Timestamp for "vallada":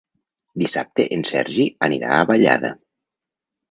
2.35-2.77